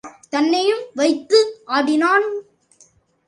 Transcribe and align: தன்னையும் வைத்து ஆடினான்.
தன்னையும் 0.29 0.81
வைத்து 0.93 1.39
ஆடினான். 1.65 2.25